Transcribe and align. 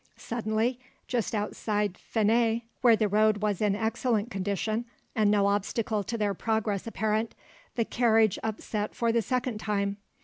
Suddenly, 0.17 0.79
just 1.07 1.35
outside 1.35 1.95
Fenet, 1.95 2.63
where 2.81 2.95
the 2.95 3.07
road 3.07 3.43
was 3.43 3.61
in 3.61 3.75
excellent 3.75 4.31
condition 4.31 4.85
and 5.15 5.29
no 5.29 5.45
obstacle 5.45 6.03
to 6.05 6.17
their 6.17 6.33
progress 6.33 6.87
apparent, 6.87 7.35
the 7.75 7.85
carriage 7.85 8.39
upset 8.41 8.95
for 8.95 9.11
the 9.11 9.21
second 9.21 9.59
time. 9.59 9.97